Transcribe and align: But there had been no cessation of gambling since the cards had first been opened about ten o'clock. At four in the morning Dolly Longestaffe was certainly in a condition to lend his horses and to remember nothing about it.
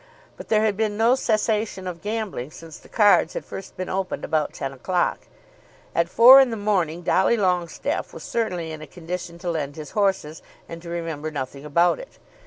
But 0.35 0.47
there 0.49 0.63
had 0.63 0.75
been 0.75 0.97
no 0.97 1.13
cessation 1.13 1.85
of 1.85 2.01
gambling 2.01 2.49
since 2.49 2.79
the 2.79 2.89
cards 2.89 3.35
had 3.35 3.45
first 3.45 3.77
been 3.77 3.87
opened 3.87 4.25
about 4.25 4.51
ten 4.51 4.73
o'clock. 4.73 5.19
At 5.93 6.09
four 6.09 6.41
in 6.41 6.49
the 6.49 6.57
morning 6.57 7.03
Dolly 7.03 7.37
Longestaffe 7.37 8.11
was 8.11 8.23
certainly 8.23 8.71
in 8.71 8.81
a 8.81 8.87
condition 8.87 9.37
to 9.37 9.51
lend 9.51 9.75
his 9.75 9.91
horses 9.91 10.41
and 10.67 10.81
to 10.81 10.89
remember 10.89 11.29
nothing 11.29 11.65
about 11.65 11.99
it. 11.99 12.17